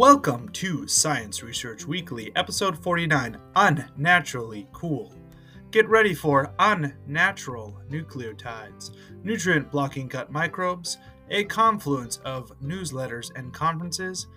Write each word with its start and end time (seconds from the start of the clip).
Welcome 0.00 0.48
to 0.52 0.88
Science 0.88 1.42
Research 1.42 1.84
Weekly, 1.84 2.32
episode 2.34 2.82
49 2.82 3.36
Unnaturally 3.54 4.66
Cool. 4.72 5.14
Get 5.72 5.86
ready 5.90 6.14
for 6.14 6.54
unnatural 6.58 7.82
nucleotides, 7.90 8.92
nutrient 9.22 9.70
blocking 9.70 10.08
gut 10.08 10.32
microbes, 10.32 10.96
a 11.28 11.44
confluence 11.44 12.16
of 12.24 12.50
newsletters 12.62 13.30
and 13.36 13.52
conferences, 13.52 14.28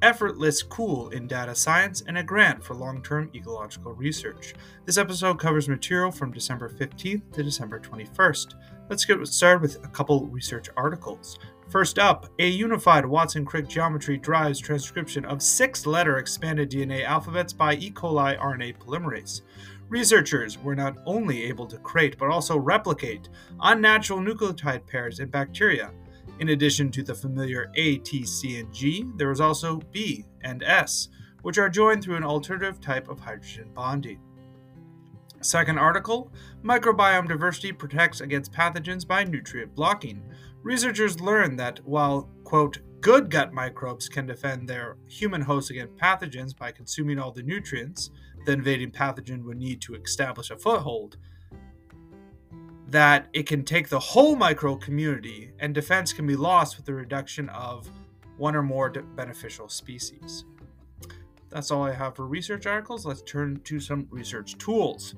effortless 0.00 0.62
cool 0.62 1.10
in 1.10 1.26
data 1.26 1.54
science, 1.54 2.02
and 2.06 2.16
a 2.16 2.22
grant 2.22 2.64
for 2.64 2.72
long 2.72 3.02
term 3.02 3.30
ecological 3.34 3.92
research. 3.92 4.54
This 4.86 4.96
episode 4.96 5.38
covers 5.38 5.68
material 5.68 6.10
from 6.10 6.32
December 6.32 6.70
15th 6.70 7.30
to 7.32 7.42
December 7.42 7.78
21st. 7.78 8.54
Let's 8.88 9.04
get 9.04 9.24
started 9.26 9.60
with 9.60 9.84
a 9.84 9.88
couple 9.88 10.28
research 10.28 10.70
articles. 10.78 11.38
First 11.70 12.00
up, 12.00 12.26
a 12.40 12.48
unified 12.48 13.06
Watson 13.06 13.44
Crick 13.44 13.68
geometry 13.68 14.18
drives 14.18 14.58
transcription 14.58 15.24
of 15.24 15.40
six 15.40 15.86
letter 15.86 16.18
expanded 16.18 16.68
DNA 16.68 17.04
alphabets 17.04 17.52
by 17.52 17.76
E. 17.76 17.92
coli 17.92 18.36
RNA 18.40 18.78
polymerase. 18.78 19.42
Researchers 19.88 20.58
were 20.58 20.74
not 20.74 20.96
only 21.06 21.44
able 21.44 21.66
to 21.66 21.78
create 21.78 22.18
but 22.18 22.28
also 22.28 22.58
replicate 22.58 23.28
unnatural 23.60 24.18
nucleotide 24.18 24.84
pairs 24.84 25.20
in 25.20 25.28
bacteria. 25.28 25.92
In 26.40 26.48
addition 26.48 26.90
to 26.90 27.04
the 27.04 27.14
familiar 27.14 27.70
A, 27.76 27.98
T, 27.98 28.26
C, 28.26 28.58
and 28.58 28.72
G, 28.74 29.04
there 29.14 29.28
was 29.28 29.40
also 29.40 29.80
B 29.92 30.26
and 30.40 30.64
S, 30.64 31.08
which 31.42 31.58
are 31.58 31.68
joined 31.68 32.02
through 32.02 32.16
an 32.16 32.24
alternative 32.24 32.80
type 32.80 33.08
of 33.08 33.20
hydrogen 33.20 33.70
bonding. 33.74 34.18
Second 35.40 35.78
article 35.78 36.32
Microbiome 36.62 37.28
diversity 37.28 37.72
protects 37.72 38.20
against 38.20 38.52
pathogens 38.52 39.06
by 39.06 39.24
nutrient 39.24 39.74
blocking. 39.74 40.22
Researchers 40.62 41.20
learned 41.20 41.58
that 41.58 41.80
while, 41.86 42.28
quote, 42.44 42.78
good 43.00 43.30
gut 43.30 43.52
microbes 43.52 44.08
can 44.08 44.26
defend 44.26 44.68
their 44.68 44.96
human 45.08 45.40
hosts 45.40 45.70
against 45.70 45.96
pathogens 45.96 46.56
by 46.56 46.70
consuming 46.70 47.18
all 47.18 47.32
the 47.32 47.42
nutrients 47.42 48.10
the 48.44 48.52
invading 48.52 48.90
pathogen 48.90 49.44
would 49.44 49.58
need 49.58 49.80
to 49.82 49.94
establish 49.94 50.50
a 50.50 50.56
foothold, 50.56 51.16
that 52.88 53.28
it 53.32 53.46
can 53.46 53.64
take 53.64 53.88
the 53.88 54.00
whole 54.00 54.34
micro 54.34 54.74
community 54.76 55.52
and 55.60 55.74
defense 55.74 56.12
can 56.12 56.26
be 56.26 56.36
lost 56.36 56.76
with 56.76 56.86
the 56.86 56.94
reduction 56.94 57.48
of 57.50 57.88
one 58.36 58.56
or 58.56 58.62
more 58.62 58.90
beneficial 58.90 59.68
species. 59.68 60.44
That's 61.50 61.70
all 61.70 61.82
I 61.82 61.92
have 61.92 62.16
for 62.16 62.26
research 62.26 62.66
articles. 62.66 63.04
Let's 63.04 63.22
turn 63.22 63.60
to 63.64 63.80
some 63.80 64.06
research 64.10 64.56
tools. 64.58 65.14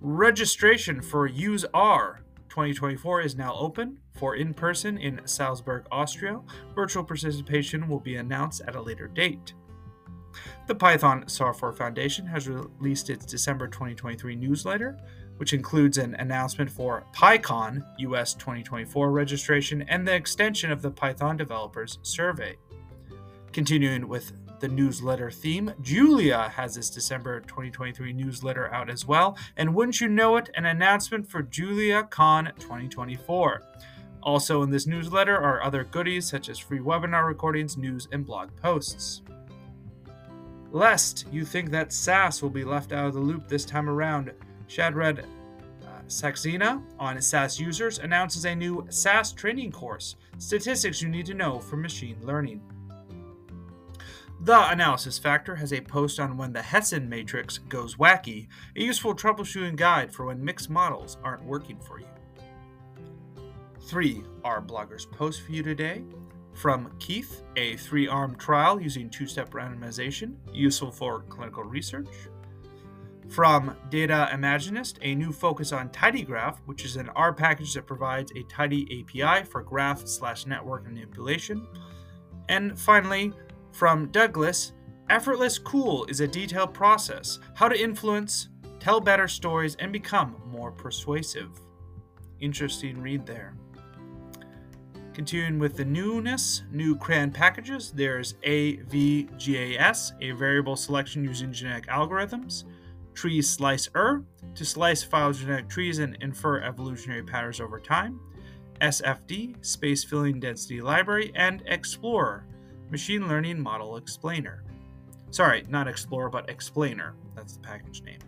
Registration 0.00 1.02
for 1.02 1.26
Use 1.26 1.64
R 1.74 2.22
2024 2.58 3.20
is 3.20 3.36
now 3.36 3.54
open 3.54 4.00
for 4.14 4.34
in 4.34 4.52
person 4.52 4.98
in 4.98 5.20
Salzburg, 5.26 5.86
Austria. 5.92 6.40
Virtual 6.74 7.04
participation 7.04 7.86
will 7.86 8.00
be 8.00 8.16
announced 8.16 8.62
at 8.66 8.74
a 8.74 8.82
later 8.82 9.06
date. 9.06 9.54
The 10.66 10.74
Python 10.74 11.28
Software 11.28 11.70
Foundation 11.70 12.26
has 12.26 12.48
released 12.48 13.10
its 13.10 13.24
December 13.24 13.68
2023 13.68 14.34
newsletter, 14.34 14.98
which 15.36 15.52
includes 15.52 15.98
an 15.98 16.16
announcement 16.16 16.68
for 16.68 17.04
PyCon 17.14 17.80
US 17.98 18.34
2024 18.34 19.12
registration 19.12 19.82
and 19.82 20.06
the 20.06 20.16
extension 20.16 20.72
of 20.72 20.82
the 20.82 20.90
Python 20.90 21.36
Developers 21.36 22.00
Survey. 22.02 22.56
Continuing 23.52 24.08
with 24.08 24.32
the 24.60 24.68
newsletter 24.68 25.30
theme. 25.30 25.72
Julia 25.80 26.52
has 26.54 26.76
its 26.76 26.90
December 26.90 27.40
2023 27.40 28.12
newsletter 28.12 28.72
out 28.72 28.90
as 28.90 29.06
well, 29.06 29.36
and 29.56 29.74
wouldn't 29.74 30.00
you 30.00 30.08
know 30.08 30.36
it, 30.36 30.50
an 30.54 30.66
announcement 30.66 31.28
for 31.28 31.42
JuliaCon 31.42 32.54
2024. 32.58 33.62
Also, 34.22 34.62
in 34.62 34.70
this 34.70 34.86
newsletter 34.86 35.36
are 35.36 35.62
other 35.62 35.84
goodies 35.84 36.28
such 36.28 36.48
as 36.48 36.58
free 36.58 36.80
webinar 36.80 37.26
recordings, 37.26 37.76
news, 37.76 38.08
and 38.12 38.26
blog 38.26 38.54
posts. 38.56 39.22
Lest 40.70 41.26
you 41.32 41.44
think 41.44 41.70
that 41.70 41.92
SAS 41.92 42.42
will 42.42 42.50
be 42.50 42.64
left 42.64 42.92
out 42.92 43.06
of 43.06 43.14
the 43.14 43.20
loop 43.20 43.48
this 43.48 43.64
time 43.64 43.88
around, 43.88 44.32
Shadred 44.68 45.20
uh, 45.20 46.02
Saxena 46.08 46.82
on 46.98 47.20
SAS 47.22 47.58
users 47.58 47.98
announces 47.98 48.44
a 48.44 48.54
new 48.54 48.86
SAS 48.90 49.32
training 49.32 49.72
course 49.72 50.16
Statistics 50.36 51.00
You 51.00 51.08
Need 51.08 51.26
to 51.26 51.34
Know 51.34 51.58
for 51.58 51.76
Machine 51.76 52.18
Learning. 52.22 52.60
The 54.40 54.70
Analysis 54.70 55.18
Factor 55.18 55.56
has 55.56 55.72
a 55.72 55.80
post 55.80 56.20
on 56.20 56.36
when 56.36 56.52
the 56.52 56.62
Hessian 56.62 57.08
matrix 57.08 57.58
goes 57.58 57.96
wacky, 57.96 58.46
a 58.76 58.82
useful 58.82 59.12
troubleshooting 59.12 59.74
guide 59.74 60.14
for 60.14 60.26
when 60.26 60.44
mixed 60.44 60.70
models 60.70 61.16
aren't 61.24 61.44
working 61.44 61.80
for 61.80 61.98
you. 61.98 62.06
Three 63.88 64.22
R-bloggers' 64.44 65.10
post 65.10 65.42
for 65.42 65.50
you 65.50 65.64
today. 65.64 66.04
From 66.54 66.92
Keith, 67.00 67.42
a 67.56 67.76
three 67.78 68.06
arm 68.06 68.36
trial 68.36 68.80
using 68.80 69.10
two 69.10 69.26
step 69.26 69.50
randomization, 69.50 70.34
useful 70.52 70.92
for 70.92 71.22
clinical 71.22 71.64
research. 71.64 72.08
From 73.28 73.76
Data 73.90 74.28
Imaginist, 74.32 74.98
a 75.02 75.14
new 75.14 75.32
focus 75.32 75.72
on 75.72 75.90
tidygraph, 75.90 76.58
which 76.64 76.84
is 76.84 76.96
an 76.96 77.08
R 77.10 77.32
package 77.32 77.74
that 77.74 77.86
provides 77.86 78.32
a 78.32 78.42
tidy 78.44 79.02
API 79.02 79.44
for 79.44 79.62
graph 79.62 80.06
slash 80.06 80.46
network 80.46 80.84
manipulation. 80.84 81.66
And 82.48 82.78
finally, 82.78 83.32
from 83.72 84.08
Douglas, 84.08 84.72
effortless 85.10 85.58
cool 85.58 86.04
is 86.06 86.20
a 86.20 86.28
detailed 86.28 86.74
process, 86.74 87.38
how 87.54 87.68
to 87.68 87.80
influence, 87.80 88.48
tell 88.80 89.00
better 89.00 89.28
stories, 89.28 89.76
and 89.76 89.92
become 89.92 90.40
more 90.50 90.70
persuasive. 90.72 91.50
Interesting 92.40 93.00
read 93.00 93.26
there. 93.26 93.54
Continuing 95.12 95.58
with 95.58 95.76
the 95.76 95.84
newness, 95.84 96.62
new 96.70 96.94
CRAN 96.94 97.32
packages, 97.32 97.90
there's 97.90 98.34
AVGAS, 98.44 100.12
a 100.20 100.30
variable 100.30 100.76
selection 100.76 101.24
using 101.24 101.52
genetic 101.52 101.88
algorithms, 101.88 102.64
treesliceR, 103.14 103.96
er, 103.96 104.24
to 104.54 104.64
slice 104.64 105.02
phylogenetic 105.02 105.68
trees 105.68 105.98
and 105.98 106.16
infer 106.20 106.60
evolutionary 106.60 107.24
patterns 107.24 107.60
over 107.60 107.80
time, 107.80 108.20
SFD, 108.80 109.64
Space 109.64 110.04
Filling 110.04 110.38
Density 110.38 110.80
Library, 110.80 111.32
and 111.34 111.64
Explorer, 111.66 112.46
Machine 112.90 113.28
Learning 113.28 113.60
Model 113.60 113.96
Explainer. 113.96 114.64
Sorry, 115.30 115.64
not 115.68 115.88
Explorer, 115.88 116.30
but 116.30 116.48
Explainer. 116.48 117.14
That's 117.34 117.54
the 117.54 117.60
package 117.60 118.02
name. 118.02 118.20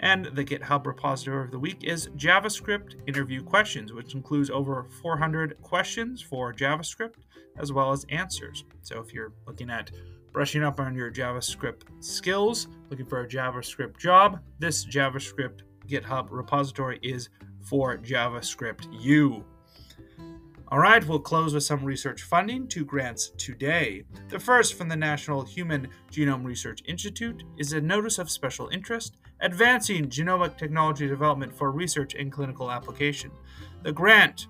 And 0.00 0.26
the 0.26 0.44
GitHub 0.44 0.86
repository 0.86 1.44
of 1.44 1.50
the 1.50 1.58
week 1.58 1.84
is 1.84 2.08
JavaScript 2.16 2.96
interview 3.06 3.42
questions, 3.42 3.92
which 3.92 4.14
includes 4.14 4.48
over 4.48 4.86
400 5.02 5.60
questions 5.60 6.22
for 6.22 6.54
JavaScript 6.54 7.16
as 7.58 7.72
well 7.72 7.92
as 7.92 8.06
answers. 8.08 8.64
So 8.82 9.00
if 9.00 9.12
you're 9.12 9.32
looking 9.46 9.70
at 9.70 9.90
brushing 10.32 10.62
up 10.62 10.80
on 10.80 10.94
your 10.94 11.10
JavaScript 11.10 11.82
skills, 11.98 12.68
looking 12.88 13.06
for 13.06 13.22
a 13.22 13.28
JavaScript 13.28 13.98
job, 13.98 14.40
this 14.58 14.86
JavaScript 14.86 15.60
GitHub 15.86 16.28
repository 16.30 16.98
is 17.02 17.28
for 17.62 17.98
JavaScript 17.98 18.86
U. 19.02 19.44
All 20.72 20.78
right, 20.78 21.04
we'll 21.04 21.18
close 21.18 21.52
with 21.52 21.64
some 21.64 21.84
research 21.84 22.22
funding, 22.22 22.68
two 22.68 22.84
grants 22.84 23.32
today. 23.36 24.04
The 24.28 24.38
first 24.38 24.74
from 24.74 24.88
the 24.88 24.94
National 24.94 25.42
Human 25.42 25.88
Genome 26.12 26.44
Research 26.44 26.84
Institute 26.86 27.42
is 27.56 27.72
a 27.72 27.80
Notice 27.80 28.20
of 28.20 28.30
Special 28.30 28.68
Interest 28.68 29.16
Advancing 29.40 30.08
Genomic 30.08 30.56
Technology 30.56 31.08
Development 31.08 31.52
for 31.52 31.72
Research 31.72 32.14
and 32.14 32.30
Clinical 32.30 32.70
Application. 32.70 33.32
The 33.82 33.90
grant 33.90 34.46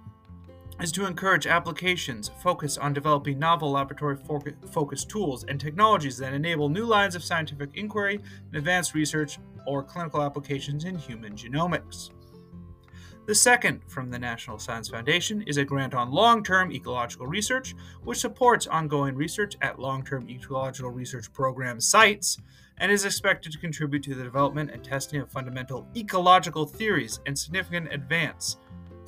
The 13.27 13.35
second 13.35 13.83
from 13.87 14.11
the 14.11 14.19
National 14.19 14.59
Science 14.59 14.89
Foundation 14.89 15.43
is 15.43 15.57
a 15.57 15.65
grant 15.65 15.95
on 15.95 16.11
long 16.11 16.43
term 16.43 16.73
ecological 16.73 17.27
research, 17.27 17.75
which 18.03 18.19
supports 18.19 18.67
ongoing 18.67 19.15
research 19.15 19.57
at 19.61 19.79
long 19.79 20.05
term 20.05 20.29
ecological 20.29 20.91
research 20.91 21.33
program 21.33 21.81
sites 21.81 22.39
and 22.79 22.91
is 22.91 23.05
expected 23.05 23.53
to 23.53 23.59
contribute 23.59 24.03
to 24.03 24.15
the 24.15 24.25
development 24.25 24.71
and 24.71 24.83
testing 24.83 25.21
of 25.21 25.31
fundamental 25.31 25.87
ecological 25.95 26.67
theories 26.67 27.21
and 27.27 27.39
significant 27.39 27.93
advance 27.93 28.57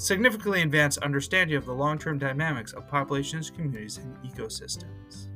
significantly 0.02 0.62
advance 0.62 0.98
understanding 0.98 1.56
of 1.56 1.64
the 1.64 1.72
long-term 1.72 2.18
dynamics 2.18 2.72
of 2.72 2.88
populations, 2.88 3.50
communities, 3.50 3.98
and 3.98 4.16
ecosystems. 4.24 5.28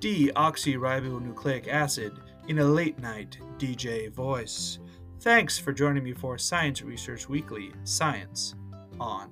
Deoxyribonucleic 0.00 1.68
acid 1.68 2.18
in 2.48 2.58
a 2.58 2.64
late 2.64 2.98
night 2.98 3.38
DJ 3.56 4.12
voice. 4.12 4.80
Thanks 5.24 5.58
for 5.58 5.72
joining 5.72 6.04
me 6.04 6.12
for 6.12 6.36
Science 6.36 6.82
Research 6.82 7.30
Weekly 7.30 7.72
Science 7.84 8.54
on 9.00 9.30